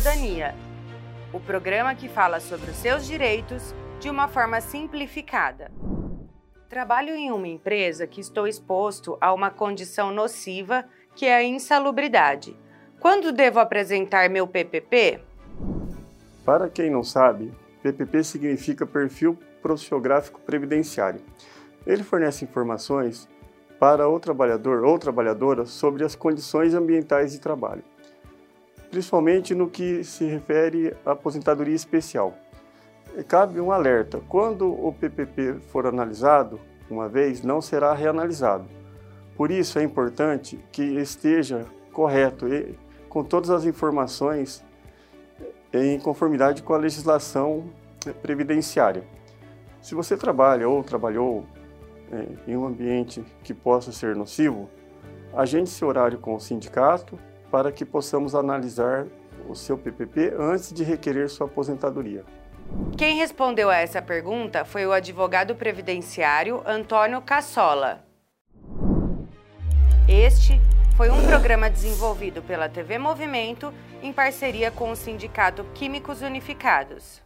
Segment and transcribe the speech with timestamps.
[0.00, 0.54] Cidadania,
[1.30, 5.70] o programa que fala sobre os seus direitos de uma forma simplificada.
[6.70, 12.56] Trabalho em uma empresa que estou exposto a uma condição nociva que é a insalubridade.
[12.98, 15.20] Quando devo apresentar meu PPP?
[16.46, 21.20] Para quem não sabe, PPP significa Perfil Profissiográfico Previdenciário.
[21.86, 23.28] Ele fornece informações
[23.78, 27.84] para o trabalhador ou trabalhadora sobre as condições ambientais de trabalho,
[28.90, 32.34] principalmente no que se refere à aposentadoria especial.
[33.28, 36.60] Cabe um alerta: quando o PPP for analisado
[36.90, 38.68] uma vez, não será reanalisado.
[39.36, 42.76] Por isso é importante que esteja correto e
[43.08, 44.64] com todas as informações
[45.72, 47.70] em conformidade com a legislação
[48.20, 49.04] previdenciária.
[49.80, 51.46] Se você trabalha ou trabalhou
[52.12, 54.68] é, em um ambiente que possa ser nocivo,
[55.32, 57.18] agende seu horário com o sindicato
[57.50, 59.06] para que possamos analisar
[59.48, 62.24] o seu PPP antes de requerer sua aposentadoria.
[62.96, 68.04] Quem respondeu a essa pergunta foi o advogado previdenciário Antônio Cassola.
[70.08, 70.60] Este
[70.96, 73.72] foi um programa desenvolvido pela TV Movimento
[74.02, 77.22] em parceria com o Sindicato Químicos Unificados.